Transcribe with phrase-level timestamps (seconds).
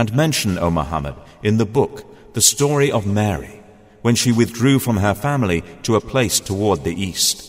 [0.00, 3.62] And mention, O Muhammad, in the book the story of Mary,
[4.00, 7.38] when she withdrew from her family to a place toward the east.